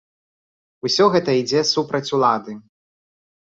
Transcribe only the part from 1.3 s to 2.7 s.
ідзе супраць улады.